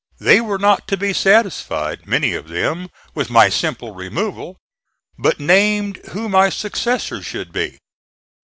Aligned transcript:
They 0.19 0.41
were 0.41 0.57
not 0.57 0.87
to 0.87 0.97
be 0.97 1.13
satisfied, 1.13 2.07
many 2.07 2.33
of 2.33 2.47
them, 2.47 2.89
with 3.13 3.29
my 3.29 3.49
simple 3.49 3.93
removal, 3.93 4.57
but 5.19 5.39
named 5.39 5.97
who 6.09 6.27
my 6.27 6.49
successor 6.49 7.21
should 7.21 7.51
be. 7.53 7.77